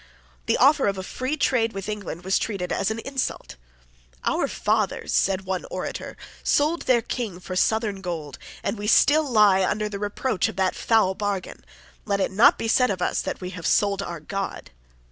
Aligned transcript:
The 0.47 0.57
offer 0.57 0.87
of 0.87 0.97
a 0.97 1.03
free 1.03 1.37
trade 1.37 1.73
with 1.73 1.87
England 1.87 2.23
was 2.25 2.39
treated 2.39 2.71
as 2.71 2.89
an 2.89 2.97
insult. 3.05 3.55
"Our 4.23 4.47
fathers," 4.47 5.13
said 5.13 5.41
one 5.45 5.63
orator, 5.69 6.17
"sold 6.43 6.87
their 6.87 7.03
King 7.03 7.39
for 7.39 7.55
southern 7.55 8.01
gold; 8.01 8.39
and 8.63 8.79
we 8.79 8.87
still 8.87 9.23
lie 9.29 9.63
under 9.63 9.87
the 9.87 9.99
reproach 9.99 10.47
of 10.49 10.55
that 10.55 10.73
foul 10.75 11.13
bargain. 11.13 11.63
Let 12.05 12.19
it 12.19 12.31
not 12.31 12.57
be 12.57 12.67
said 12.67 12.89
of 12.89 12.99
us 12.99 13.21
that 13.21 13.41
we 13.41 13.51
have 13.51 13.67
sold 13.67 14.01
our 14.01 14.19
God!" 14.19 14.71